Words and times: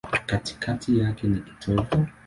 Katikati 0.29 0.99
yake 0.99 1.27
ni 1.27 1.39
kitovu. 1.41 2.07